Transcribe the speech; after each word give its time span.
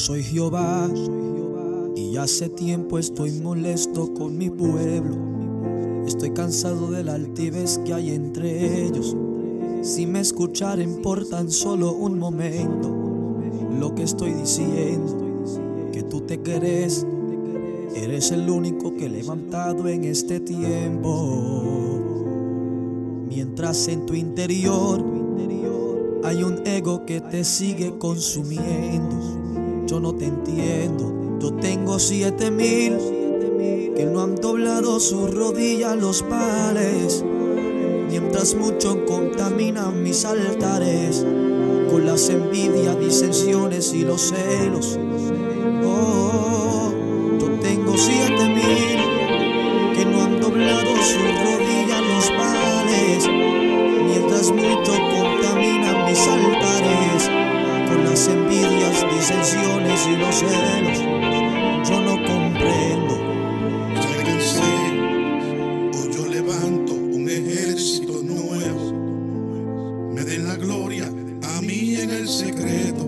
Soy 0.00 0.22
Jehová 0.22 0.88
y 1.94 2.16
hace 2.16 2.48
tiempo 2.48 2.98
estoy 2.98 3.32
molesto 3.32 4.14
con 4.14 4.38
mi 4.38 4.48
pueblo. 4.48 5.14
Estoy 6.06 6.30
cansado 6.30 6.90
de 6.90 7.04
la 7.04 7.16
altivez 7.16 7.78
que 7.84 7.92
hay 7.92 8.12
entre 8.12 8.86
ellos. 8.86 9.14
Si 9.82 10.06
me 10.06 10.20
escucharen 10.20 11.02
por 11.02 11.28
tan 11.28 11.50
solo 11.50 11.92
un 11.92 12.18
momento, 12.18 12.88
lo 13.78 13.94
que 13.94 14.04
estoy 14.04 14.32
diciendo, 14.32 15.44
que 15.92 16.02
tú 16.02 16.22
te 16.22 16.40
crees, 16.40 17.06
eres 17.94 18.30
el 18.30 18.48
único 18.48 18.96
que 18.96 19.04
he 19.04 19.10
levantado 19.10 19.86
en 19.86 20.04
este 20.04 20.40
tiempo. 20.40 22.00
Mientras 23.28 23.86
en 23.86 24.06
tu 24.06 24.14
interior 24.14 25.04
hay 26.24 26.42
un 26.42 26.66
ego 26.66 27.04
que 27.04 27.20
te 27.20 27.44
sigue 27.44 27.98
consumiendo. 27.98 29.29
Yo 29.90 29.98
no 29.98 30.14
te 30.14 30.26
entiendo. 30.26 31.38
Yo 31.40 31.52
tengo 31.54 31.98
siete 31.98 32.52
mil 32.52 32.96
que 33.96 34.06
no 34.06 34.22
han 34.22 34.36
doblado 34.36 35.00
su 35.00 35.26
rodilla 35.26 35.96
los 35.96 36.22
pales. 36.22 37.24
Mientras 38.08 38.54
muchos 38.54 38.98
contaminan 39.08 40.00
mis 40.00 40.24
altares 40.24 41.26
con 41.90 42.06
las 42.06 42.28
envidias, 42.28 43.00
disensiones 43.00 43.92
y 43.92 44.04
los 44.04 44.30
celos. 44.30 44.96
Yo 60.42 62.00
no 62.00 62.16
comprendo. 62.24 63.14
Cansé, 64.24 64.72
hoy 65.92 66.14
yo 66.16 66.26
levanto 66.26 66.94
un 66.94 67.28
ejército 67.28 68.22
nuevo. 68.22 70.10
Me 70.14 70.24
den 70.24 70.46
la 70.46 70.56
gloria 70.56 71.12
a 71.42 71.60
mí 71.60 71.96
en 71.96 72.10
el 72.10 72.26
secreto, 72.26 72.99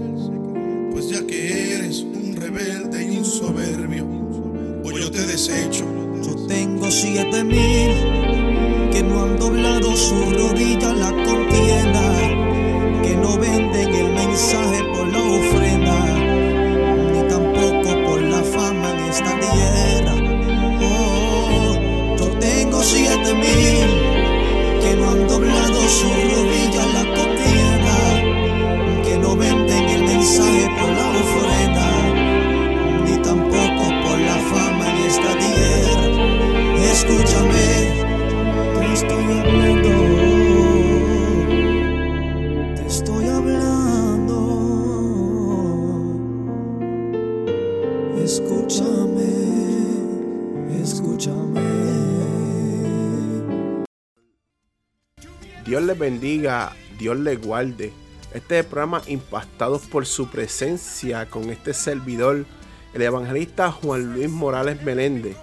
Dios 57.03 57.19
les 57.19 57.41
guarde. 57.45 57.93
Este 58.33 58.63
programa 58.63 59.03
Impactados 59.09 59.83
por 59.83 60.07
su 60.07 60.29
presencia 60.29 61.29
con 61.29 61.51
este 61.51 61.75
servidor, 61.75 62.47
el 62.95 63.03
evangelista 63.03 63.73
Juan 63.73 64.15
Luis 64.15 64.31
Morales 64.31 64.81
Meléndez, 64.85 65.37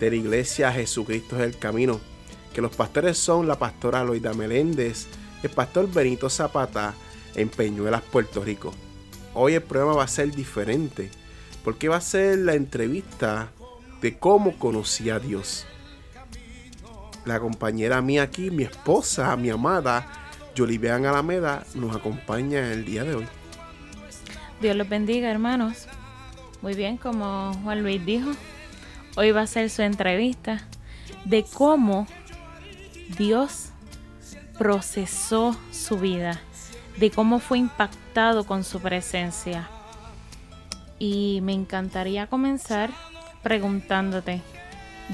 de 0.00 0.08
la 0.08 0.16
iglesia 0.16 0.72
Jesucristo 0.72 1.36
es 1.36 1.42
el 1.42 1.58
Camino. 1.58 2.00
Que 2.54 2.62
los 2.62 2.74
pastores 2.74 3.18
son 3.18 3.46
la 3.46 3.58
pastora 3.58 4.02
Loida 4.04 4.32
Meléndez, 4.32 5.06
el 5.42 5.50
pastor 5.50 5.92
Benito 5.92 6.30
Zapata, 6.30 6.94
en 7.34 7.50
Peñuelas, 7.50 8.00
Puerto 8.10 8.42
Rico. 8.42 8.72
Hoy 9.34 9.52
el 9.52 9.62
programa 9.62 9.96
va 9.96 10.04
a 10.04 10.08
ser 10.08 10.30
diferente, 10.34 11.10
porque 11.62 11.90
va 11.90 11.96
a 11.96 12.00
ser 12.00 12.38
la 12.38 12.54
entrevista 12.54 13.50
de 14.00 14.18
cómo 14.18 14.58
conocí 14.58 15.10
a 15.10 15.18
Dios 15.18 15.66
la 17.24 17.38
compañera 17.38 18.02
mía 18.02 18.24
aquí, 18.24 18.50
mi 18.50 18.64
esposa, 18.64 19.36
mi 19.36 19.50
amada, 19.50 20.21
Yolivean 20.54 21.06
Alameda, 21.06 21.64
nos 21.74 21.94
acompaña 21.94 22.72
el 22.72 22.84
día 22.84 23.04
de 23.04 23.14
hoy. 23.14 23.26
Dios 24.60 24.76
los 24.76 24.88
bendiga, 24.88 25.30
hermanos. 25.30 25.86
Muy 26.60 26.74
bien, 26.74 26.96
como 26.96 27.52
Juan 27.64 27.82
Luis 27.82 28.04
dijo, 28.04 28.30
hoy 29.16 29.32
va 29.32 29.42
a 29.42 29.46
ser 29.46 29.70
su 29.70 29.82
entrevista 29.82 30.62
de 31.24 31.44
cómo 31.44 32.06
Dios 33.18 33.70
procesó 34.58 35.56
su 35.72 35.98
vida, 35.98 36.40
de 36.98 37.10
cómo 37.10 37.40
fue 37.40 37.58
impactado 37.58 38.44
con 38.44 38.62
su 38.62 38.80
presencia. 38.80 39.68
Y 40.98 41.40
me 41.42 41.52
encantaría 41.52 42.28
comenzar 42.28 42.90
preguntándote, 43.42 44.40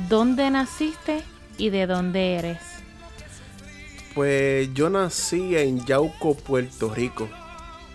¿dónde 0.08 0.50
naciste 0.50 1.22
y 1.56 1.70
de 1.70 1.86
dónde 1.86 2.34
eres? 2.34 2.67
Pues 4.18 4.74
yo 4.74 4.90
nací 4.90 5.56
en 5.56 5.86
Yauco, 5.86 6.34
Puerto 6.34 6.92
Rico, 6.92 7.28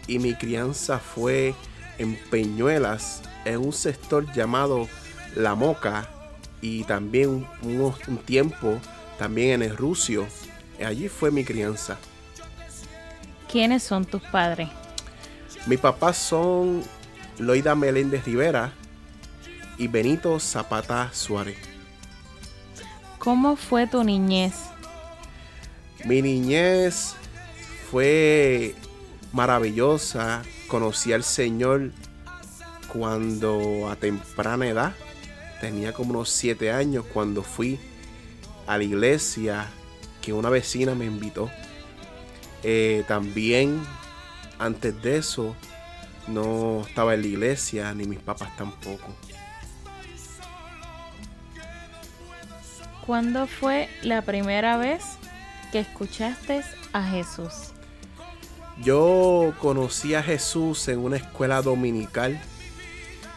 y 0.07 0.19
mi 0.19 0.33
crianza 0.35 0.97
fue 0.97 1.53
en 1.97 2.17
Peñuelas, 2.31 3.23
en 3.43 3.57
un 3.57 3.73
sector 3.73 4.31
llamado 4.31 4.87
La 5.35 5.53
Moca, 5.53 6.07
y 6.61 6.85
también 6.85 7.45
un, 7.61 7.93
un- 8.07 8.17
tiempo 8.19 8.79
también 9.19 9.61
en 9.61 9.69
el 9.69 9.75
Rucio. 9.75 10.25
Allí 10.81 11.09
fue 11.09 11.29
mi 11.29 11.43
crianza. 11.43 11.97
¿Quiénes 13.51 13.83
son 13.83 14.05
tus 14.05 14.21
padres? 14.21 14.69
Mis 15.65 15.81
papás 15.81 16.15
son 16.15 16.83
Loida 17.37 17.75
Meléndez 17.75 18.23
Rivera 18.23 18.71
y 19.77 19.87
Benito 19.87 20.39
Zapata 20.39 21.09
Suárez. 21.11 21.57
¿Cómo 23.19 23.57
fue 23.57 23.87
tu 23.87 24.05
niñez? 24.05 24.53
Mi 26.05 26.21
niñez 26.21 27.15
fue 27.89 28.75
maravillosa. 29.31 30.43
Conocí 30.67 31.13
al 31.13 31.23
Señor 31.23 31.91
cuando 32.91 33.89
a 33.89 33.95
temprana 33.95 34.67
edad, 34.67 34.93
tenía 35.61 35.93
como 35.93 36.11
unos 36.11 36.29
7 36.29 36.71
años, 36.71 37.05
cuando 37.13 37.41
fui 37.41 37.79
a 38.67 38.77
la 38.77 38.83
iglesia 38.83 39.67
que 40.21 40.33
una 40.33 40.49
vecina 40.49 40.93
me 40.93 41.05
invitó. 41.05 41.49
Eh, 42.63 43.03
también 43.07 43.81
antes 44.59 45.01
de 45.01 45.17
eso 45.17 45.55
no 46.27 46.85
estaba 46.87 47.13
en 47.13 47.21
la 47.21 47.27
iglesia, 47.27 47.93
ni 47.93 48.05
mis 48.05 48.19
papás 48.19 48.55
tampoco. 48.57 49.13
¿Cuándo 53.05 53.47
fue 53.47 53.89
la 54.01 54.21
primera 54.21 54.77
vez 54.77 55.03
que 55.73 55.79
escuchaste 55.79 56.61
a 56.93 57.01
Jesús? 57.01 57.73
Yo 58.83 59.55
conocí 59.59 60.13
a 60.13 60.21
Jesús 60.21 60.87
en 60.87 60.99
una 60.99 61.17
escuela 61.17 61.63
dominical 61.63 62.39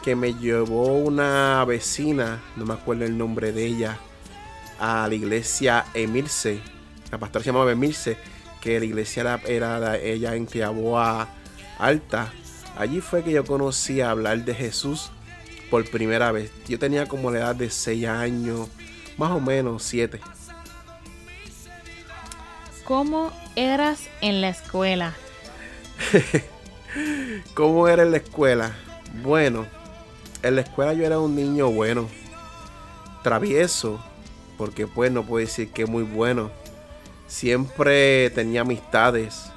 que 0.04 0.14
me 0.14 0.34
llevó 0.34 0.98
una 0.98 1.64
vecina, 1.64 2.42
no 2.56 2.66
me 2.66 2.74
acuerdo 2.74 3.06
el 3.06 3.16
nombre 3.16 3.52
de 3.52 3.64
ella, 3.64 3.98
a 4.78 5.08
la 5.08 5.14
iglesia 5.14 5.86
Emilce. 5.94 6.60
La 7.10 7.16
pastora 7.16 7.42
se 7.42 7.52
llamaba 7.52 7.72
Emilce, 7.72 8.18
que 8.60 8.78
la 8.78 8.84
iglesia 8.84 9.40
era, 9.46 9.96
ella 9.96 10.34
en 10.34 10.46
Tiaboa 10.46 11.30
Alta. 11.78 12.30
Allí 12.76 13.00
fue 13.00 13.24
que 13.24 13.32
yo 13.32 13.46
conocí 13.46 14.02
a 14.02 14.10
hablar 14.10 14.44
de 14.44 14.54
Jesús 14.54 15.10
por 15.70 15.88
primera 15.88 16.32
vez. 16.32 16.50
Yo 16.68 16.78
tenía 16.78 17.06
como 17.06 17.30
la 17.30 17.38
edad 17.38 17.56
de 17.56 17.70
6 17.70 18.06
años, 18.06 18.68
más 19.16 19.30
o 19.30 19.40
menos 19.40 19.82
7. 19.84 20.20
¿Cómo 22.86 23.32
eras 23.56 24.08
en 24.20 24.40
la 24.40 24.50
escuela? 24.50 25.12
¿Cómo 27.54 27.88
era 27.88 28.04
en 28.04 28.12
la 28.12 28.18
escuela? 28.18 28.76
Bueno, 29.24 29.66
en 30.44 30.54
la 30.54 30.60
escuela 30.60 30.92
yo 30.92 31.04
era 31.04 31.18
un 31.18 31.34
niño 31.34 31.68
bueno, 31.68 32.08
travieso, 33.24 34.00
porque 34.56 34.86
pues 34.86 35.10
no 35.10 35.24
puedo 35.24 35.44
decir 35.44 35.72
que 35.72 35.84
muy 35.84 36.04
bueno. 36.04 36.52
Siempre 37.26 38.30
tenía 38.30 38.60
amistades 38.60 39.50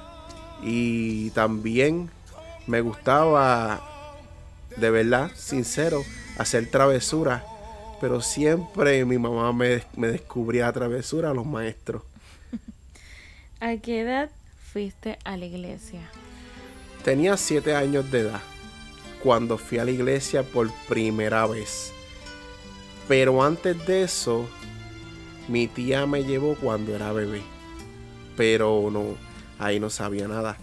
y 0.60 1.30
también 1.30 2.10
me 2.66 2.80
gustaba 2.80 3.80
de 4.76 4.90
verdad, 4.90 5.30
sincero, 5.36 6.02
hacer 6.36 6.68
travesuras. 6.68 7.44
Pero 8.00 8.22
siempre 8.22 9.04
mi 9.04 9.18
mamá 9.18 9.52
me, 9.52 9.84
me 9.94 10.08
descubría 10.08 10.66
a 10.66 10.72
travesura 10.72 11.30
a 11.30 11.34
los 11.34 11.46
maestros. 11.46 12.02
¿A 13.62 13.76
qué 13.76 14.00
edad 14.00 14.30
fuiste 14.72 15.18
a 15.22 15.36
la 15.36 15.44
iglesia? 15.44 16.00
Tenía 17.04 17.36
siete 17.36 17.74
años 17.74 18.10
de 18.10 18.20
edad 18.20 18.40
cuando 19.22 19.58
fui 19.58 19.76
a 19.76 19.84
la 19.84 19.90
iglesia 19.90 20.42
por 20.42 20.70
primera 20.88 21.46
vez. 21.46 21.92
Pero 23.06 23.42
antes 23.42 23.84
de 23.86 24.04
eso, 24.04 24.48
mi 25.46 25.68
tía 25.68 26.06
me 26.06 26.24
llevó 26.24 26.54
cuando 26.54 26.94
era 26.94 27.12
bebé. 27.12 27.42
Pero 28.34 28.88
no, 28.90 29.16
ahí 29.58 29.78
no 29.78 29.90
sabía 29.90 30.26
nada. 30.26 30.56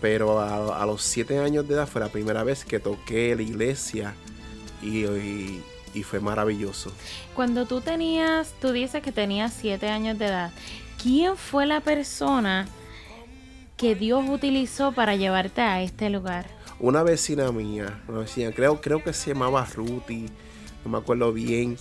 Pero 0.00 0.40
a, 0.40 0.86
los 0.86 1.02
siete 1.02 1.38
años 1.40 1.68
de 1.68 1.74
edad 1.74 1.86
fue 1.86 2.00
la 2.00 2.08
primera 2.08 2.44
vez 2.44 2.64
que 2.64 2.80
toqué 2.80 3.36
la 3.36 3.42
iglesia 3.42 4.14
y, 4.80 5.04
y, 5.92 6.02
fue 6.02 6.20
maravilloso. 6.20 6.92
Cuando 7.34 7.66
tú 7.66 7.82
tenías, 7.82 8.54
tú 8.58 8.72
dices 8.72 9.02
que 9.02 9.12
tenías 9.12 9.52
siete 9.52 9.88
años 9.88 10.18
de 10.18 10.26
edad, 10.26 10.52
¿quién 11.02 11.36
fue 11.36 11.66
la 11.66 11.80
persona 11.80 12.66
que 13.76 13.94
Dios 13.94 14.24
utilizó 14.28 14.92
para 14.92 15.16
llevarte 15.16 15.60
a 15.60 15.80
este 15.82 16.10
lugar? 16.10 16.46
Una 16.80 17.02
vecina 17.02 17.50
mía, 17.52 18.02
una 18.08 18.20
vecina, 18.20 18.52
creo, 18.52 18.80
creo 18.80 19.02
que 19.02 19.12
se 19.12 19.32
llamaba 19.32 19.64
Ruti, 19.64 20.26
no 20.84 20.90
me 20.90 20.98
acuerdo 20.98 21.32
bien. 21.32 21.76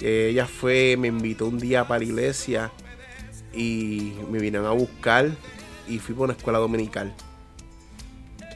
Ella 0.00 0.46
fue, 0.46 0.96
me 0.98 1.08
invitó 1.08 1.46
un 1.46 1.58
día 1.58 1.86
para 1.86 1.98
la 1.98 2.04
iglesia 2.06 2.70
y 3.52 4.14
me 4.30 4.38
vinieron 4.38 4.66
a 4.66 4.70
buscar 4.70 5.30
y 5.86 5.98
fui 5.98 6.14
por 6.14 6.24
una 6.24 6.32
escuela 6.32 6.58
dominical. 6.58 7.12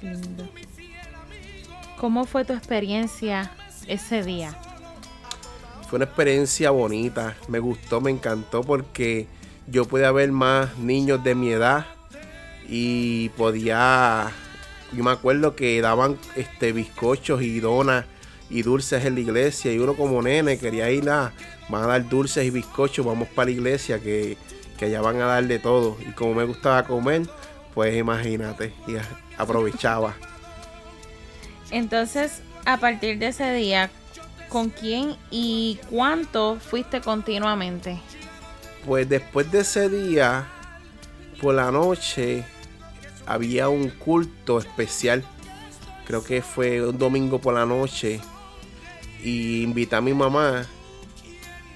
Qué 0.00 0.06
lindo. 0.06 0.48
¿Cómo 1.98 2.24
fue 2.24 2.44
tu 2.44 2.52
experiencia 2.52 3.52
ese 3.86 4.22
día? 4.22 4.56
Fue 5.88 5.96
una 5.96 6.06
experiencia 6.06 6.70
bonita, 6.70 7.36
me 7.48 7.58
gustó, 7.58 8.00
me 8.00 8.10
encantó 8.10 8.62
porque 8.62 9.26
yo 9.66 9.84
podía 9.86 10.12
ver 10.12 10.30
más 10.32 10.76
niños 10.78 11.22
de 11.24 11.34
mi 11.34 11.50
edad 11.50 11.86
y 12.68 13.30
podía 13.30 14.32
yo 14.92 15.02
me 15.02 15.10
acuerdo 15.10 15.56
que 15.56 15.80
daban 15.80 16.18
este 16.36 16.72
bizcochos 16.72 17.42
y 17.42 17.60
donas 17.60 18.04
y 18.50 18.62
dulces 18.62 19.04
en 19.04 19.14
la 19.14 19.20
iglesia 19.20 19.72
y 19.72 19.78
uno 19.78 19.94
como 19.94 20.22
nene 20.22 20.58
quería 20.58 20.90
ir 20.90 21.08
a 21.10 21.32
van 21.68 21.84
a 21.84 21.86
dar 21.86 22.08
dulces 22.08 22.44
y 22.44 22.50
bizcochos 22.50 23.04
vamos 23.04 23.28
para 23.28 23.46
la 23.46 23.52
iglesia 23.52 23.98
que, 23.98 24.36
que 24.78 24.84
allá 24.86 25.00
van 25.00 25.20
a 25.20 25.26
dar 25.26 25.44
de 25.44 25.58
todo. 25.58 25.96
Y 26.06 26.12
como 26.12 26.34
me 26.34 26.44
gustaba 26.44 26.84
comer 26.84 27.22
pues 27.74 27.96
imagínate 27.96 28.72
y 28.86 28.94
aprovechaba. 29.36 30.14
Entonces 31.70 32.42
a 32.64 32.76
partir 32.76 33.18
de 33.18 33.28
ese 33.28 33.52
día 33.54 33.90
con 34.48 34.70
quién 34.70 35.16
y 35.30 35.80
cuánto 35.90 36.58
fuiste 36.60 37.00
continuamente 37.00 38.00
pues 38.86 39.08
después 39.08 39.50
de 39.50 39.60
ese 39.60 39.88
día 39.88 40.46
por 41.40 41.54
la 41.54 41.70
noche 41.70 42.44
había 43.26 43.68
un 43.68 43.90
culto 43.90 44.58
especial. 44.58 45.24
Creo 46.06 46.22
que 46.22 46.42
fue 46.42 46.86
un 46.86 46.98
domingo 46.98 47.40
por 47.40 47.54
la 47.54 47.66
noche. 47.66 48.20
Y 49.22 49.62
invité 49.62 49.96
a 49.96 50.00
mi 50.00 50.12
mamá. 50.12 50.66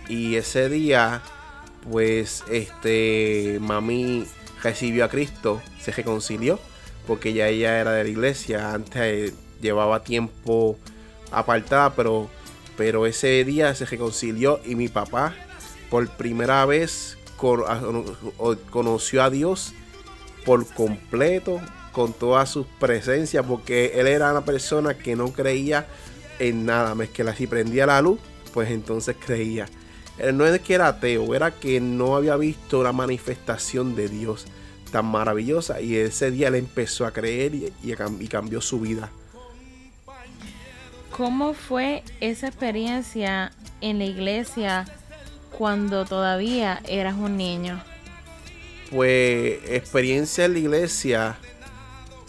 Y 0.08 0.36
ese 0.36 0.68
día, 0.68 1.22
pues, 1.90 2.44
este, 2.50 3.58
mami 3.60 4.26
recibió 4.62 5.04
a 5.04 5.08
Cristo, 5.08 5.62
se 5.80 5.92
reconcilió, 5.92 6.58
porque 7.06 7.32
ya 7.32 7.48
ella 7.48 7.78
era 7.80 7.92
de 7.92 8.04
la 8.04 8.10
iglesia. 8.10 8.72
Antes 8.72 9.34
llevaba 9.60 10.02
tiempo 10.02 10.78
apartada, 11.30 11.94
pero, 11.94 12.28
pero 12.76 13.06
ese 13.06 13.44
día 13.44 13.74
se 13.74 13.86
reconcilió 13.86 14.60
y 14.64 14.74
mi 14.74 14.88
papá, 14.88 15.34
por 15.90 16.08
primera 16.10 16.64
vez, 16.66 17.16
conoció 18.70 19.22
a 19.22 19.30
Dios 19.30 19.72
por 20.44 20.66
completo 20.66 21.60
con 21.92 22.12
toda 22.12 22.46
su 22.46 22.66
presencia, 22.66 23.42
porque 23.42 23.92
él 23.94 24.06
era 24.06 24.30
una 24.30 24.44
persona 24.44 24.94
que 24.94 25.16
no 25.16 25.32
creía 25.32 25.86
en 26.38 26.64
nada, 26.66 26.94
más 26.94 27.08
que 27.08 27.24
si 27.34 27.46
prendía 27.46 27.86
la 27.86 28.00
luz, 28.00 28.18
pues 28.52 28.70
entonces 28.70 29.16
creía. 29.24 29.66
Él 30.18 30.36
no 30.36 30.46
es 30.46 30.60
que 30.60 30.74
era 30.74 30.88
ateo, 30.88 31.34
era 31.34 31.52
que 31.52 31.80
no 31.80 32.16
había 32.16 32.36
visto 32.36 32.82
la 32.82 32.92
manifestación 32.92 33.94
de 33.94 34.08
Dios 34.08 34.46
tan 34.90 35.06
maravillosa 35.06 35.80
y 35.80 35.96
ese 35.96 36.30
día 36.30 36.48
él 36.48 36.56
empezó 36.56 37.06
a 37.06 37.12
creer 37.12 37.54
y, 37.54 37.72
y 37.82 38.28
cambió 38.28 38.60
su 38.60 38.80
vida. 38.80 39.10
¿Cómo 41.10 41.52
fue 41.52 42.04
esa 42.20 42.46
experiencia 42.46 43.52
en 43.80 43.98
la 43.98 44.04
iglesia 44.04 44.86
cuando 45.58 46.04
todavía 46.04 46.80
eras 46.86 47.16
un 47.16 47.36
niño? 47.36 47.82
pues 48.90 49.58
experiencia 49.68 50.44
en 50.44 50.52
la 50.54 50.58
iglesia 50.60 51.36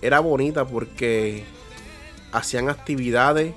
era 0.01 0.19
bonita 0.19 0.65
porque 0.65 1.45
hacían 2.31 2.69
actividades 2.69 3.53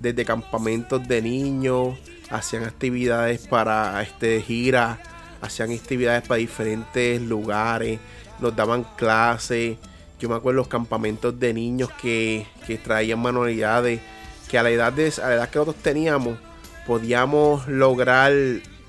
desde 0.00 0.24
campamentos 0.24 1.06
de 1.06 1.22
niños, 1.22 1.96
hacían 2.30 2.64
actividades 2.64 3.46
para 3.46 4.02
este 4.02 4.40
gira, 4.42 4.98
hacían 5.40 5.72
actividades 5.72 6.26
para 6.26 6.38
diferentes 6.38 7.20
lugares, 7.22 8.00
nos 8.40 8.56
daban 8.56 8.84
clases. 8.96 9.76
Yo 10.18 10.28
me 10.28 10.34
acuerdo 10.34 10.58
los 10.58 10.68
campamentos 10.68 11.38
de 11.38 11.52
niños 11.54 11.90
que, 12.00 12.46
que 12.66 12.78
traían 12.78 13.20
manualidades, 13.20 14.00
que 14.48 14.58
a 14.58 14.62
la 14.62 14.70
edad 14.70 14.92
de 14.92 15.12
a 15.22 15.28
la 15.28 15.34
edad 15.34 15.50
que 15.50 15.58
nosotros 15.58 15.82
teníamos 15.82 16.38
podíamos 16.86 17.66
lograr 17.66 18.32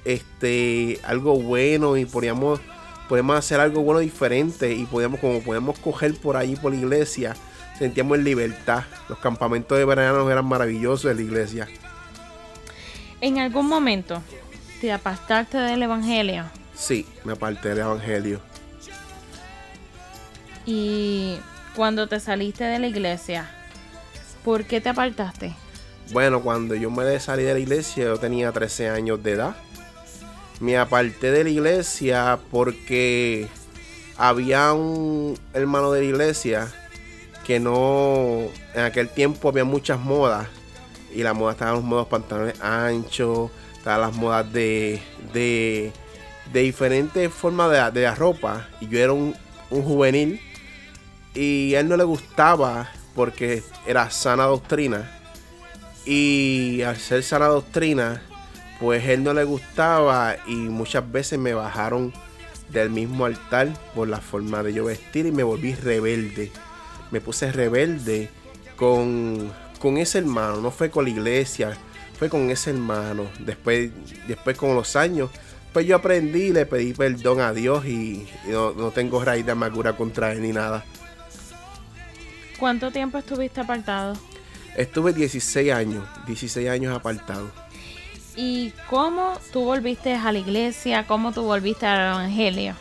este 0.07 0.99
algo 1.03 1.35
bueno 1.35 1.97
y 1.97 2.05
podíamos 2.05 2.61
podemos 3.09 3.37
hacer 3.37 3.59
algo 3.59 3.81
bueno 3.81 3.99
diferente 3.99 4.73
y 4.73 4.85
podemos, 4.85 5.19
como 5.19 5.41
podemos 5.41 5.77
coger 5.79 6.15
por 6.15 6.37
ahí 6.37 6.55
por 6.55 6.73
la 6.73 6.79
iglesia, 6.79 7.35
sentíamos 7.77 8.17
en 8.17 8.23
libertad. 8.25 8.83
Los 9.09 9.19
campamentos 9.19 9.77
de 9.77 9.85
verano 9.85 10.29
eran 10.29 10.45
maravillosos 10.45 11.09
en 11.11 11.17
la 11.17 11.23
iglesia. 11.23 11.67
¿En 13.21 13.39
algún 13.39 13.67
momento 13.67 14.21
te 14.81 14.91
apartaste 14.91 15.57
del 15.57 15.83
evangelio? 15.83 16.45
Sí, 16.75 17.05
me 17.23 17.33
aparté 17.33 17.69
del 17.69 17.79
evangelio. 17.79 18.41
Y 20.65 21.37
cuando 21.75 22.07
te 22.07 22.19
saliste 22.19 22.65
de 22.65 22.77
la 22.79 22.87
iglesia, 22.87 23.49
¿por 24.43 24.65
qué 24.65 24.81
te 24.81 24.89
apartaste? 24.89 25.55
Bueno, 26.11 26.41
cuando 26.41 26.75
yo 26.75 26.91
me 26.91 27.19
salí 27.19 27.43
de 27.43 27.53
la 27.53 27.59
iglesia, 27.59 28.05
yo 28.05 28.17
tenía 28.17 28.51
13 28.51 28.89
años 28.89 29.23
de 29.23 29.31
edad 29.31 29.55
me 30.59 30.77
aparté 30.77 31.31
de 31.31 31.43
la 31.43 31.49
iglesia 31.49 32.39
porque 32.51 33.47
había 34.17 34.73
un 34.73 35.37
hermano 35.53 35.91
de 35.91 36.01
la 36.01 36.05
iglesia 36.05 36.73
que 37.45 37.59
no, 37.59 38.47
en 38.73 38.81
aquel 38.81 39.09
tiempo 39.09 39.49
había 39.49 39.63
muchas 39.63 39.99
modas 39.99 40.47
y 41.13 41.23
la 41.23 41.33
moda 41.33 41.53
estaban 41.53 41.75
los 41.75 41.83
modos 41.83 42.07
pantalones 42.07 42.59
anchos, 42.61 43.49
estaban 43.77 44.01
las 44.01 44.15
modas 44.15 44.51
de, 44.51 45.01
de, 45.33 45.91
diferentes 46.51 47.31
formas 47.31 47.71
de, 47.71 47.99
de, 47.99 48.05
la 48.05 48.15
ropa. 48.15 48.67
Y 48.81 48.87
yo 48.89 48.99
era 48.99 49.13
un, 49.13 49.35
un 49.69 49.83
juvenil 49.83 50.41
y 51.33 51.75
a 51.75 51.79
él 51.79 51.87
no 51.87 51.95
le 51.95 52.03
gustaba 52.03 52.89
porque 53.15 53.63
era 53.85 54.09
sana 54.09 54.43
doctrina. 54.43 55.09
Y 56.05 56.81
al 56.81 56.97
ser 56.97 57.23
sana 57.23 57.47
doctrina 57.47 58.21
pues 58.79 59.05
él 59.07 59.23
no 59.23 59.33
le 59.33 59.43
gustaba 59.43 60.35
y 60.45 60.55
muchas 60.55 61.09
veces 61.11 61.39
me 61.39 61.53
bajaron 61.53 62.13
del 62.69 62.89
mismo 62.89 63.25
altar 63.25 63.69
por 63.95 64.07
la 64.07 64.19
forma 64.19 64.61
de 64.63 64.73
yo 64.73 64.85
vestir 64.85 65.25
y 65.25 65.31
me 65.31 65.43
volví 65.43 65.73
rebelde. 65.73 66.51
Me 67.11 67.21
puse 67.21 67.51
rebelde 67.51 68.29
con, 68.75 69.51
con 69.79 69.97
ese 69.97 70.19
hermano, 70.19 70.61
no 70.61 70.71
fue 70.71 70.89
con 70.89 71.05
la 71.05 71.09
iglesia, 71.09 71.77
fue 72.19 72.29
con 72.29 72.49
ese 72.49 72.71
hermano. 72.71 73.25
Después, 73.39 73.91
después 74.27 74.57
con 74.57 74.75
los 74.75 74.95
años, 74.95 75.29
pues 75.73 75.85
yo 75.85 75.95
aprendí 75.95 76.43
y 76.43 76.53
le 76.53 76.65
pedí 76.65 76.93
perdón 76.93 77.39
a 77.39 77.53
Dios 77.53 77.85
y, 77.85 78.27
no, 78.47 78.73
no, 78.73 78.91
tengo 78.91 79.23
raíz 79.23 79.45
de 79.45 79.53
amargura 79.53 79.93
contra 79.93 80.31
él 80.31 80.41
ni 80.41 80.51
nada. 80.51 80.83
¿Cuánto 82.59 82.91
tiempo 82.91 83.17
estuviste 83.19 83.61
apartado? 83.61 84.13
Estuve 84.75 85.13
16 85.13 85.71
años, 85.71 86.03
16 86.25 86.69
años 86.69 86.95
apartado. 86.95 87.51
¿Y 88.39 88.71
cómo 88.87 89.33
tú 89.51 89.65
volviste 89.65 90.13
a 90.13 90.31
la 90.31 90.37
iglesia? 90.37 91.07
¿Cómo 91.07 91.31
tú 91.33 91.41
volviste 91.41 91.87
al 91.87 92.13
evangelio? 92.13 92.75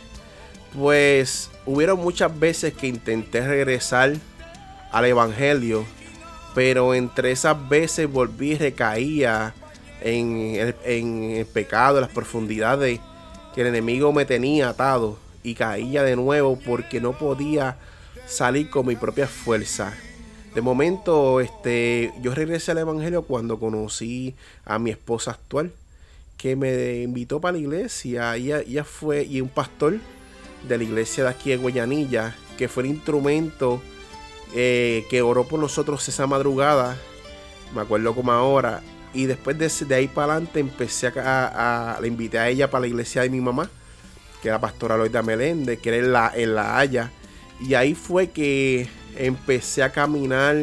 Pues 0.77 1.49
hubieron 1.65 1.97
muchas 1.97 2.39
veces 2.39 2.75
que 2.75 2.85
intenté 2.85 3.41
regresar 3.41 4.13
al 4.91 5.05
evangelio, 5.05 5.83
pero 6.53 6.93
entre 6.93 7.31
esas 7.31 7.67
veces 7.67 8.07
volví 8.07 8.51
y 8.51 8.55
recaía 8.55 9.55
en 10.01 10.55
el, 10.55 10.75
en 10.85 11.23
el 11.31 11.45
pecado, 11.47 11.97
en 11.97 12.03
las 12.03 12.11
profundidades 12.11 12.99
que 13.55 13.61
el 13.61 13.67
enemigo 13.67 14.13
me 14.13 14.25
tenía 14.25 14.69
atado 14.69 15.17
y 15.41 15.55
caía 15.55 16.03
de 16.03 16.15
nuevo 16.15 16.59
porque 16.67 17.01
no 17.01 17.17
podía 17.17 17.77
salir 18.27 18.69
con 18.69 18.85
mi 18.85 18.95
propia 18.95 19.25
fuerza. 19.25 19.97
De 20.57 20.63
momento, 20.63 21.39
este, 21.39 22.11
yo 22.19 22.33
regresé 22.33 22.71
al 22.71 22.79
Evangelio 22.79 23.21
cuando 23.21 23.59
conocí 23.59 24.33
a 24.65 24.79
mi 24.79 24.89
esposa 24.89 25.29
actual, 25.29 25.71
que 26.35 26.55
me 26.55 27.03
invitó 27.03 27.39
para 27.39 27.51
la 27.51 27.59
iglesia. 27.59 28.35
Ella, 28.35 28.83
fue, 28.83 29.21
y 29.21 29.39
un 29.39 29.49
pastor 29.49 29.99
de 30.67 30.77
la 30.79 30.83
iglesia 30.83 31.25
de 31.25 31.29
aquí 31.29 31.51
de 31.51 31.57
Guayanilla, 31.57 32.35
que 32.57 32.67
fue 32.69 32.81
el 32.81 32.89
instrumento 32.89 33.83
eh, 34.55 35.05
que 35.11 35.21
oró 35.21 35.43
por 35.43 35.59
nosotros 35.59 36.09
esa 36.09 36.25
madrugada, 36.25 36.97
me 37.75 37.81
acuerdo 37.81 38.15
como 38.15 38.31
ahora, 38.31 38.81
y 39.13 39.27
después 39.27 39.59
de, 39.59 39.93
ahí 39.93 40.07
para 40.07 40.33
adelante 40.33 40.59
empecé 40.59 41.05
a, 41.19 41.97
a, 41.97 42.01
le 42.01 42.07
invité 42.07 42.39
a 42.39 42.49
ella 42.49 42.71
para 42.71 42.81
la 42.81 42.87
iglesia 42.87 43.21
de 43.21 43.29
mi 43.29 43.41
mamá, 43.41 43.69
que 44.41 44.47
era 44.47 44.59
pastora 44.59 44.97
Loida 44.97 45.21
Meléndez, 45.21 45.79
que 45.79 45.89
era 45.89 45.97
en 45.99 46.11
la, 46.11 46.31
en 46.35 46.55
la 46.55 46.79
Haya, 46.79 47.11
y 47.59 47.75
ahí 47.75 47.93
fue 47.93 48.31
que 48.31 48.87
empecé 49.17 49.83
a 49.83 49.91
caminar 49.91 50.55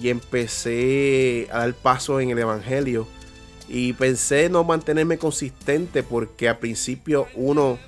y 0.00 0.08
empecé 0.08 1.48
a 1.52 1.60
dar 1.60 1.74
pasos 1.74 2.22
en 2.22 2.30
el 2.30 2.38
Evangelio. 2.38 3.06
Y 3.68 3.94
pensé 3.94 4.48
no 4.48 4.64
mantenerme 4.64 5.18
consistente 5.18 6.02
porque 6.02 6.48
al 6.48 6.58
principio 6.58 7.26
uno 7.34 7.78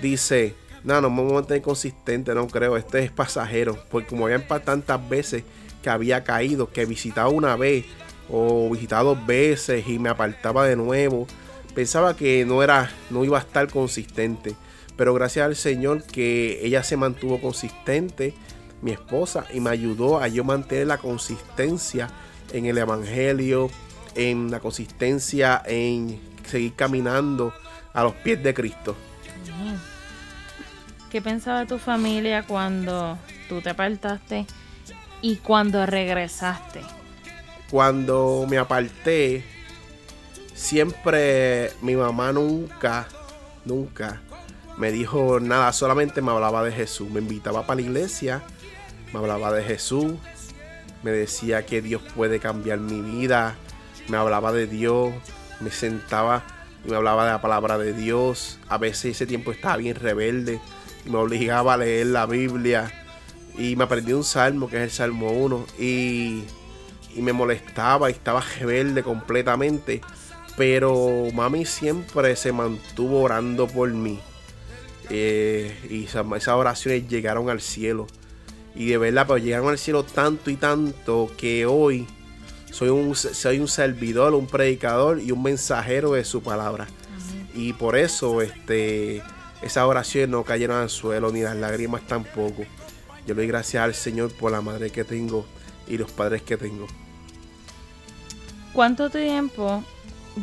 dice, 0.00 0.54
no, 0.84 1.00
no 1.00 1.10
me 1.10 1.22
voy 1.22 1.32
a 1.32 1.34
mantener 1.34 1.62
consistente, 1.62 2.34
no 2.34 2.46
creo, 2.48 2.76
este 2.76 3.04
es 3.04 3.10
pasajero. 3.10 3.78
Porque 3.90 4.08
como 4.08 4.26
había 4.26 4.46
tantas 4.46 5.08
veces 5.08 5.44
que 5.82 5.90
había 5.90 6.24
caído, 6.24 6.70
que 6.70 6.84
visitaba 6.84 7.28
una 7.28 7.56
vez 7.56 7.86
o 8.28 8.70
visitaba 8.70 9.02
dos 9.02 9.26
veces 9.26 9.86
y 9.88 9.98
me 9.98 10.08
apartaba 10.08 10.66
de 10.66 10.76
nuevo, 10.76 11.26
pensaba 11.74 12.16
que 12.16 12.44
no 12.44 12.62
era, 12.62 12.90
no 13.10 13.24
iba 13.24 13.38
a 13.38 13.42
estar 13.42 13.68
consistente. 13.68 14.54
Pero 14.96 15.14
gracias 15.14 15.46
al 15.46 15.56
Señor 15.56 16.04
que 16.04 16.60
ella 16.62 16.82
se 16.82 16.96
mantuvo 16.96 17.40
consistente, 17.40 18.34
mi 18.82 18.90
esposa, 18.90 19.46
y 19.54 19.60
me 19.60 19.70
ayudó 19.70 20.20
a 20.20 20.28
yo 20.28 20.44
mantener 20.44 20.88
la 20.88 20.98
consistencia 20.98 22.10
en 22.52 22.66
el 22.66 22.76
Evangelio, 22.76 23.70
en 24.14 24.50
la 24.50 24.60
consistencia 24.60 25.62
en 25.64 26.20
seguir 26.46 26.74
caminando 26.74 27.54
a 27.94 28.02
los 28.02 28.14
pies 28.16 28.42
de 28.42 28.52
Cristo. 28.52 28.96
¿Qué 31.10 31.22
pensaba 31.22 31.66
tu 31.66 31.78
familia 31.78 32.42
cuando 32.42 33.18
tú 33.48 33.60
te 33.60 33.70
apartaste 33.70 34.46
y 35.20 35.36
cuando 35.36 35.86
regresaste? 35.86 36.80
Cuando 37.70 38.46
me 38.48 38.58
aparté, 38.58 39.44
siempre 40.54 41.72
mi 41.82 41.94
mamá 41.94 42.32
nunca, 42.32 43.06
nunca 43.64 44.20
me 44.76 44.90
dijo 44.92 45.40
nada, 45.40 45.72
solamente 45.72 46.22
me 46.22 46.32
hablaba 46.32 46.64
de 46.64 46.72
Jesús. 46.72 47.10
Me 47.10 47.20
invitaba 47.20 47.66
para 47.66 47.76
la 47.76 47.82
iglesia, 47.82 48.42
me 49.12 49.18
hablaba 49.18 49.52
de 49.52 49.62
Jesús, 49.62 50.14
me 51.02 51.10
decía 51.10 51.66
que 51.66 51.82
Dios 51.82 52.02
puede 52.14 52.40
cambiar 52.40 52.78
mi 52.78 53.00
vida, 53.00 53.56
me 54.08 54.16
hablaba 54.16 54.52
de 54.52 54.66
Dios, 54.66 55.12
me 55.60 55.70
sentaba 55.70 56.42
y 56.84 56.90
me 56.90 56.96
hablaba 56.96 57.24
de 57.24 57.32
la 57.32 57.42
palabra 57.42 57.78
de 57.78 57.92
Dios. 57.92 58.58
A 58.68 58.78
veces 58.78 59.16
ese 59.16 59.26
tiempo 59.26 59.52
estaba 59.52 59.76
bien 59.76 59.96
rebelde 59.96 60.60
me 61.04 61.18
obligaba 61.18 61.74
a 61.74 61.76
leer 61.78 62.08
la 62.08 62.26
Biblia 62.26 62.92
y 63.58 63.76
me 63.76 63.84
aprendí 63.84 64.12
un 64.12 64.24
salmo 64.24 64.68
que 64.68 64.76
es 64.76 64.82
el 64.82 64.90
Salmo 64.90 65.30
1 65.30 65.66
y, 65.78 66.44
me 67.16 67.32
molestaba 67.34 68.08
y 68.08 68.14
estaba 68.14 68.42
rebelde 68.58 69.02
completamente. 69.02 70.00
Pero 70.56 71.26
mami 71.34 71.64
siempre 71.64 72.36
se 72.36 72.52
mantuvo 72.52 73.22
orando 73.22 73.66
por 73.66 73.90
mí. 73.90 74.18
Eh, 75.14 75.76
y 75.90 76.04
esas, 76.04 76.48
oraciones 76.48 77.06
llegaron 77.06 77.50
al 77.50 77.60
cielo. 77.60 78.06
Y 78.74 78.86
de 78.86 78.96
verdad, 78.96 79.26
pero 79.26 79.36
llegaron 79.36 79.68
al 79.68 79.78
cielo 79.78 80.04
tanto 80.04 80.50
y 80.50 80.56
tanto 80.56 81.30
que 81.36 81.66
hoy 81.66 82.06
soy 82.70 82.88
un, 82.88 83.14
soy 83.14 83.58
un 83.58 83.68
servidor, 83.68 84.32
un 84.32 84.46
predicador 84.46 85.20
y 85.20 85.30
un 85.30 85.42
mensajero 85.42 86.12
de 86.12 86.24
su 86.24 86.42
palabra. 86.42 86.86
Y 87.54 87.74
por 87.74 87.96
eso, 87.96 88.40
este 88.40 89.22
esas 89.62 89.84
oraciones 89.84 90.28
no 90.28 90.42
cayeron 90.42 90.78
al 90.78 90.90
suelo, 90.90 91.30
ni 91.30 91.42
las 91.42 91.54
lágrimas 91.54 92.02
tampoco. 92.06 92.64
Yo 93.26 93.34
le 93.34 93.42
doy 93.42 93.46
gracias 93.46 93.84
al 93.84 93.94
Señor 93.94 94.32
por 94.32 94.50
la 94.50 94.60
madre 94.60 94.90
que 94.90 95.04
tengo 95.04 95.46
y 95.86 95.98
los 95.98 96.10
padres 96.10 96.42
que 96.42 96.56
tengo. 96.56 96.86
¿Cuánto 98.72 99.10
tiempo 99.10 99.84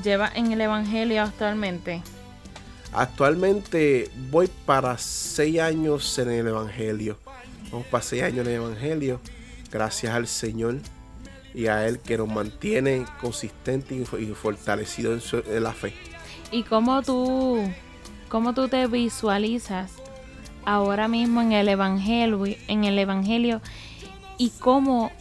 lleva 0.03 0.31
en 0.33 0.51
el 0.51 0.61
Evangelio 0.61 1.23
actualmente? 1.23 2.01
Actualmente 2.93 4.09
voy 4.31 4.49
para 4.65 4.97
seis 4.97 5.59
años 5.59 6.17
en 6.19 6.31
el 6.31 6.47
Evangelio. 6.47 7.17
Vamos 7.71 7.87
para 7.87 8.03
seis 8.03 8.23
años 8.23 8.47
en 8.47 8.53
el 8.53 8.61
Evangelio. 8.61 9.19
Gracias 9.71 10.13
al 10.13 10.27
Señor 10.27 10.77
y 11.53 11.67
a 11.67 11.87
Él 11.87 11.99
que 11.99 12.17
nos 12.17 12.27
mantiene 12.27 13.05
consistentes 13.21 14.07
y 14.19 14.25
fortalecidos 14.27 15.33
en, 15.33 15.43
en 15.55 15.63
la 15.63 15.73
fe. 15.73 15.93
¿Y 16.51 16.63
cómo 16.63 17.01
tú 17.03 17.63
¿Cómo 18.29 18.53
tú 18.53 18.67
te 18.67 18.85
visualizas 18.85 19.91
ahora 20.63 21.07
mismo 21.07 21.41
en 21.41 21.51
el 21.51 21.67
evangelio, 21.67 22.45
en 22.67 22.83
el 22.83 22.99
evangelio 22.99 23.59
y 24.37 24.51
cómo 24.59 25.11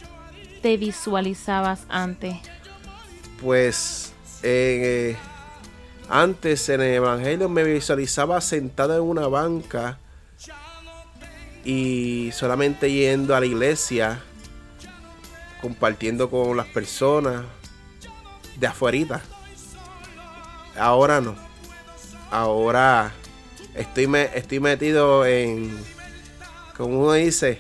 te 0.60 0.76
visualizabas 0.76 1.86
antes? 1.88 2.36
Pues 3.40 4.12
eh, 4.42 5.16
antes 6.08 6.68
en 6.68 6.80
el 6.80 6.94
evangelio 6.94 7.48
me 7.48 7.64
visualizaba 7.64 8.40
sentado 8.40 8.96
en 8.96 9.02
una 9.02 9.26
banca 9.28 9.98
y 11.64 12.30
solamente 12.32 12.90
yendo 12.90 13.34
a 13.34 13.40
la 13.40 13.46
iglesia, 13.46 14.22
compartiendo 15.60 16.30
con 16.30 16.56
las 16.56 16.66
personas 16.66 17.44
de 18.56 18.66
afuera. 18.66 19.20
Ahora 20.76 21.20
no 21.20 21.48
ahora 22.30 23.12
estoy, 23.74 24.06
me, 24.06 24.30
estoy 24.34 24.60
metido 24.60 25.26
en, 25.26 25.76
como 26.76 27.00
uno 27.00 27.12
dice, 27.12 27.58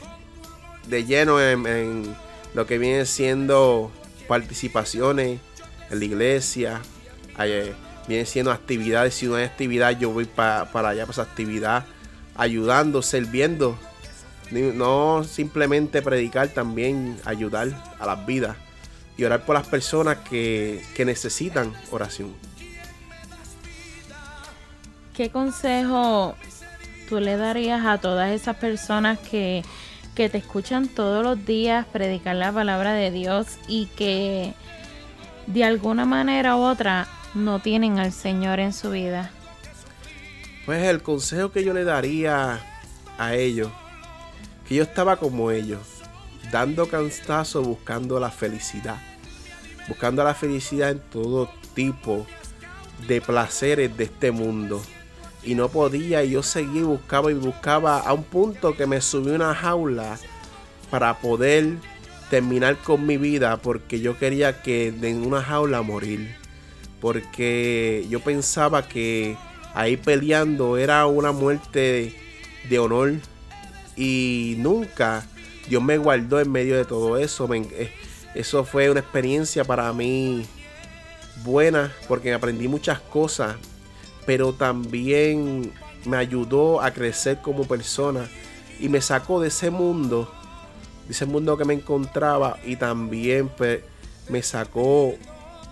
de 0.86 1.04
lleno 1.04 1.40
en, 1.40 2.16
lo 2.54 2.66
que 2.66 2.78
viene 2.78 3.04
siendo 3.04 3.90
participaciones 4.26 5.38
en 5.90 5.98
la 5.98 6.04
iglesia, 6.04 6.80
viene 8.08 8.26
siendo 8.26 8.50
actividades, 8.50 9.14
si 9.14 9.26
no 9.26 9.36
hay 9.36 9.44
actividad 9.44 9.98
yo 9.98 10.10
voy 10.10 10.24
para 10.24 10.66
allá 10.72 11.06
esa 11.08 11.22
actividad, 11.22 11.84
ayudando, 12.34 13.02
sirviendo, 13.02 13.78
no 14.50 15.24
simplemente 15.24 16.02
predicar, 16.02 16.48
también 16.48 17.18
ayudar 17.24 17.68
a 18.00 18.06
las 18.06 18.26
vidas 18.26 18.56
y 19.16 19.24
orar 19.24 19.44
por 19.44 19.54
las 19.54 19.66
personas 19.66 20.18
que, 20.28 20.82
que 20.94 21.04
necesitan 21.04 21.72
oración. 21.90 22.34
¿qué 25.18 25.30
consejo 25.30 26.36
tú 27.08 27.18
le 27.18 27.36
darías 27.36 27.84
a 27.84 27.98
todas 27.98 28.30
esas 28.30 28.54
personas 28.54 29.18
que, 29.18 29.64
te 30.14 30.38
escuchan 30.38 30.86
todos 30.86 31.24
los 31.24 31.44
días 31.44 31.86
predicar 31.92 32.36
la 32.36 32.52
palabra 32.52 32.92
de 32.92 33.10
Dios 33.10 33.58
y 33.66 33.86
que 33.86 34.54
de 35.48 35.64
alguna 35.64 36.04
manera 36.04 36.56
u 36.56 36.60
otra 36.60 37.08
no 37.38 37.60
tienen 37.60 37.98
al 37.98 38.12
Señor 38.12 38.60
en 38.60 38.72
su 38.72 38.90
vida? 38.90 39.30
Pues 40.66 40.82
el 40.84 41.02
consejo 41.02 41.50
que 41.50 41.64
yo 41.64 41.72
le 41.72 41.84
daría 41.84 42.60
a 43.16 43.34
ellos, 43.34 43.70
que 44.68 44.74
yo 44.74 44.82
estaba 44.82 45.16
como 45.16 45.50
ellos, 45.50 45.80
dando 46.52 46.88
cantazo 46.88 47.62
buscando 47.62 48.20
la 48.20 48.30
felicidad, 48.30 48.98
buscando 49.88 50.22
la 50.24 50.34
felicidad 50.34 50.90
en 50.90 51.00
todo 51.00 51.50
tipo 51.74 52.26
de 53.06 53.20
placeres 53.20 53.96
de 53.96 54.04
este 54.04 54.30
mundo. 54.30 54.82
Y 55.42 55.54
no 55.54 55.68
podía 55.68 56.24
y 56.24 56.30
yo 56.32 56.42
seguí 56.42 56.82
buscaba 56.82 57.30
y 57.30 57.34
buscaba 57.34 58.00
a 58.00 58.12
un 58.12 58.24
punto 58.24 58.76
que 58.76 58.86
me 58.86 59.00
subí 59.00 59.30
una 59.30 59.54
jaula 59.54 60.18
para 60.90 61.18
poder 61.18 61.76
terminar 62.28 62.76
con 62.76 63.06
mi 63.06 63.16
vida 63.16 63.56
porque 63.56 64.00
yo 64.00 64.18
quería 64.18 64.62
que 64.62 64.88
en 64.88 65.24
una 65.24 65.42
jaula 65.42 65.80
morir 65.80 66.36
porque 67.00 68.06
yo 68.08 68.20
pensaba 68.20 68.88
que 68.88 69.36
ahí 69.74 69.96
peleando 69.96 70.76
era 70.76 71.06
una 71.06 71.32
muerte 71.32 72.14
de, 72.68 72.78
honor. 72.78 73.14
Y 73.96 74.56
nunca 74.58 75.26
Dios 75.68 75.82
me 75.82 75.98
guardó 75.98 76.40
en 76.40 76.50
medio 76.52 76.76
de 76.76 76.84
todo 76.84 77.18
eso. 77.18 77.52
Eh, 77.52 77.92
eso 78.34 78.64
fue 78.64 78.90
una 78.90 79.00
experiencia 79.00 79.64
para 79.64 79.92
mí 79.92 80.44
buena 81.44 81.92
porque 82.08 82.32
aprendí 82.32 82.68
muchas 82.68 83.00
cosas 83.00 83.56
pero 84.28 84.52
también 84.52 85.72
me 86.04 86.18
ayudó 86.18 86.82
a 86.82 86.90
crecer 86.90 87.40
como 87.40 87.64
persona 87.64 88.28
y 88.78 88.90
me 88.90 89.00
sacó 89.00 89.40
de 89.40 89.48
ese 89.48 89.70
mundo, 89.70 90.30
de 91.06 91.12
ese 91.12 91.24
mundo 91.24 91.56
que 91.56 91.64
me 91.64 91.72
encontraba 91.72 92.58
y 92.62 92.76
también 92.76 93.48
pues, 93.48 93.80
me 94.28 94.42
sacó 94.42 95.14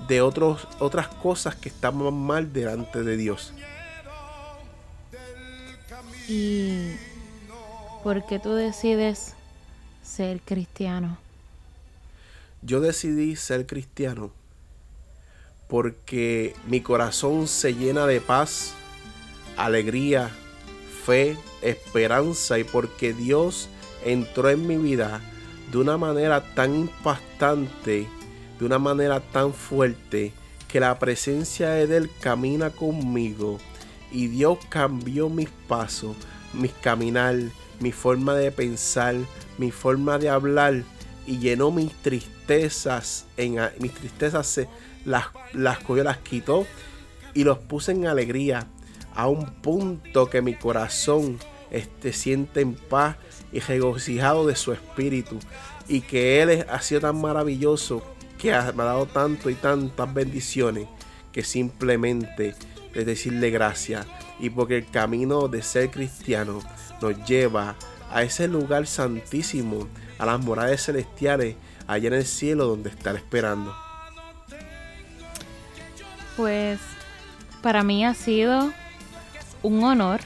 de 0.09 0.21
otros, 0.21 0.67
otras 0.79 1.09
cosas 1.09 1.55
que 1.55 1.69
estaban 1.69 2.15
mal 2.15 2.53
delante 2.53 3.03
de 3.03 3.17
Dios. 3.17 3.53
¿Y 6.29 6.97
por 8.03 8.27
qué 8.27 8.39
tú 8.39 8.55
decides 8.55 9.35
ser 10.03 10.41
cristiano? 10.41 11.19
yo 12.67 12.81
decidí 12.81 13.37
ser 13.37 13.65
cristiano 13.67 14.33
porque 15.69 16.55
mi 16.67 16.81
corazón 16.81 17.47
se 17.47 17.75
llena 17.75 18.07
de 18.07 18.21
paz, 18.21 18.75
alegría, 19.57 20.31
fe, 21.05 21.37
esperanza 21.63 22.59
y 22.59 22.65
porque 22.65 23.13
Dios 23.13 23.69
entró 24.05 24.49
en 24.51 24.67
mi 24.67 24.77
vida 24.77 25.21
de 25.71 25.79
una 25.79 25.97
manera 25.97 26.55
tan 26.55 26.75
impactante, 26.75 28.09
de 28.59 28.65
una 28.65 28.79
manera 28.79 29.21
tan 29.21 29.53
fuerte, 29.53 30.33
que 30.69 30.81
la 30.81 30.99
presencia 30.99 31.71
de 31.71 31.97
Él 31.97 32.11
camina 32.21 32.71
conmigo 32.71 33.59
y 34.11 34.27
Dios 34.29 34.59
cambió 34.69 35.29
mis 35.29 35.49
pasos, 35.69 36.17
mis 36.53 36.73
caminar, 36.73 37.37
mi 37.81 37.93
forma 37.93 38.35
de 38.35 38.51
pensar, 38.51 39.15
mi 39.59 39.71
forma 39.71 40.19
de 40.19 40.29
hablar 40.29 40.83
y 41.27 41.39
llenó 41.39 41.71
mis 41.71 41.93
tristezas, 42.03 43.27
en, 43.37 43.59
mis 43.79 43.93
tristezas 43.93 44.61
las, 45.05 45.27
las 45.53 45.79
cogió, 45.81 46.05
las 46.05 46.19
quitó 46.19 46.67
y 47.35 47.45
los 47.45 47.59
puse 47.59 47.93
en 47.93 48.07
alegría 48.07 48.67
a 49.15 49.29
un 49.29 49.47
punto 49.47 50.29
que 50.29 50.43
mi 50.43 50.55
corazón 50.55 51.39
este, 51.71 52.13
siente 52.13 52.61
en 52.61 52.75
paz 52.75 53.17
y 53.53 53.61
regocijado 53.61 54.47
de 54.47 54.57
su 54.57 54.73
espíritu 54.73 55.39
y 55.89 56.01
que 56.01 56.43
Él 56.43 56.67
ha 56.69 56.81
sido 56.81 57.03
tan 57.03 57.21
maravilloso 57.21 58.03
me 58.47 58.83
ha 58.83 58.87
dado 58.87 59.07
tanto 59.07 59.51
y 59.51 59.55
tantas 59.55 60.13
bendiciones 60.13 60.89
que 61.33 61.43
simplemente 61.43 62.55
es 62.95 63.07
decirle 63.07 63.51
gracias 63.51 64.07
y 64.39 64.51
porque 64.51 64.79
el 64.79 64.91
camino 64.91 65.49
de 65.49 65.63
ser 65.63 65.91
cristiano 65.91 66.61
nos 67.01 67.25
lleva 67.27 67.75
a 68.11 68.23
ese 68.23 68.49
lugar 68.49 68.87
santísimo, 68.87 69.89
a 70.19 70.27
las 70.27 70.41
morales 70.41 70.85
celestiales, 70.85 71.57
allá 71.87 72.09
en 72.09 72.15
el 72.15 72.27
cielo 72.27 72.67
donde 72.67 72.91
está 72.91 73.13
esperando. 73.13 73.75
Pues 76.37 76.79
para 77.63 77.83
mí 77.83 78.05
ha 78.05 78.15
sido 78.15 78.73
un 79.63 79.83
honor 79.85 80.21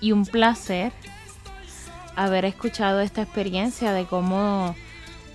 y 0.00 0.12
un 0.12 0.26
placer 0.26 0.92
haber 2.16 2.44
escuchado 2.44 3.00
esta 3.00 3.22
experiencia 3.22 3.92
de 3.92 4.04
cómo 4.04 4.76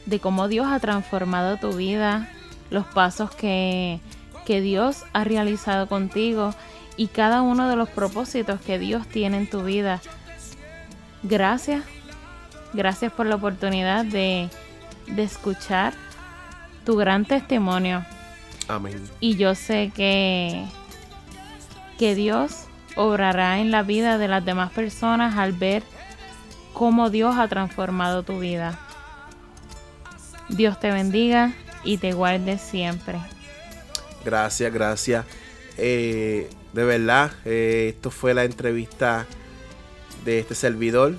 de 0.07 0.19
cómo 0.19 0.47
Dios 0.47 0.67
ha 0.67 0.79
transformado 0.79 1.57
tu 1.57 1.73
vida, 1.73 2.29
los 2.71 2.85
pasos 2.85 3.29
que, 3.29 3.99
que 4.45 4.61
Dios 4.61 5.03
ha 5.13 5.23
realizado 5.23 5.87
contigo 5.87 6.55
y 6.95 7.07
cada 7.07 7.41
uno 7.41 7.69
de 7.69 7.75
los 7.75 7.89
propósitos 7.89 8.59
que 8.61 8.79
Dios 8.79 9.05
tiene 9.07 9.37
en 9.37 9.49
tu 9.49 9.63
vida. 9.63 10.01
Gracias, 11.23 11.83
gracias 12.73 13.11
por 13.11 13.25
la 13.25 13.35
oportunidad 13.35 14.05
de, 14.05 14.49
de 15.07 15.23
escuchar 15.23 15.93
tu 16.85 16.95
gran 16.95 17.25
testimonio. 17.25 18.05
Amén. 18.69 19.03
Y 19.19 19.35
yo 19.35 19.55
sé 19.55 19.91
que, 19.93 20.65
que 21.99 22.15
Dios 22.15 22.65
obrará 22.95 23.59
en 23.59 23.71
la 23.71 23.83
vida 23.83 24.17
de 24.17 24.29
las 24.29 24.43
demás 24.45 24.71
personas 24.71 25.37
al 25.37 25.51
ver 25.51 25.83
cómo 26.73 27.09
Dios 27.09 27.35
ha 27.37 27.49
transformado 27.49 28.23
tu 28.23 28.39
vida. 28.39 28.79
Dios 30.49 30.79
te 30.79 30.91
bendiga 30.91 31.53
y 31.83 31.97
te 31.97 32.13
guarde 32.13 32.57
siempre. 32.57 33.19
Gracias, 34.23 34.73
gracias. 34.73 35.25
Eh, 35.77 36.49
de 36.73 36.83
verdad, 36.83 37.31
eh, 37.45 37.93
esto 37.95 38.11
fue 38.11 38.33
la 38.33 38.43
entrevista 38.43 39.25
de 40.25 40.39
este 40.39 40.55
servidor. 40.55 41.15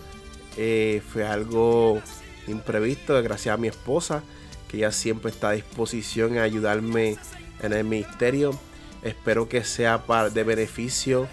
Eh, 0.56 1.02
fue 1.12 1.26
algo 1.26 2.02
imprevisto, 2.46 3.20
gracias 3.22 3.54
a 3.54 3.58
mi 3.58 3.68
esposa, 3.68 4.22
que 4.68 4.78
ella 4.78 4.92
siempre 4.92 5.30
está 5.30 5.50
a 5.50 5.52
disposición 5.52 6.38
a 6.38 6.42
ayudarme 6.42 7.16
en 7.62 7.72
el 7.72 7.84
ministerio. 7.84 8.58
Espero 9.02 9.48
que 9.48 9.62
sea 9.62 10.02
de 10.32 10.44
beneficio 10.44 11.28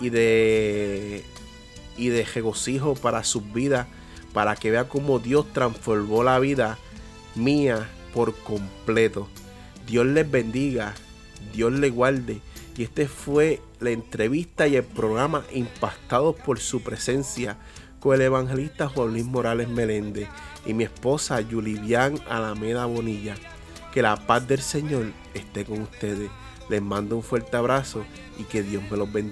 y 0.00 0.10
de, 0.10 1.24
y 1.96 2.08
de 2.08 2.24
regocijo 2.24 2.94
para 2.94 3.24
sus 3.24 3.52
vidas, 3.52 3.86
para 4.32 4.54
que 4.56 4.70
vea 4.70 4.84
cómo 4.88 5.18
Dios 5.18 5.52
transformó 5.52 6.22
la 6.22 6.38
vida 6.38 6.78
mía 7.34 7.88
por 8.14 8.36
completo. 8.36 9.28
Dios 9.86 10.06
les 10.06 10.30
bendiga, 10.30 10.94
Dios 11.52 11.72
les 11.72 11.92
guarde. 11.92 12.40
Y 12.76 12.84
este 12.84 13.06
fue 13.06 13.60
la 13.80 13.90
entrevista 13.90 14.66
y 14.66 14.76
el 14.76 14.84
programa 14.84 15.44
impactados 15.52 16.36
por 16.36 16.58
su 16.58 16.82
presencia 16.82 17.58
con 18.00 18.14
el 18.14 18.22
evangelista 18.22 18.88
Juan 18.88 19.12
Luis 19.12 19.24
Morales 19.24 19.68
Meléndez 19.68 20.26
y 20.66 20.74
mi 20.74 20.84
esposa 20.84 21.40
Yulivian 21.40 22.18
Alameda 22.28 22.86
Bonilla. 22.86 23.34
Que 23.92 24.02
la 24.02 24.16
paz 24.16 24.48
del 24.48 24.60
Señor 24.60 25.12
esté 25.34 25.64
con 25.64 25.82
ustedes. 25.82 26.30
Les 26.70 26.80
mando 26.80 27.16
un 27.16 27.22
fuerte 27.22 27.56
abrazo 27.56 28.04
y 28.38 28.44
que 28.44 28.62
Dios 28.62 28.82
me 28.90 28.96
los 28.96 29.12
bendiga. 29.12 29.30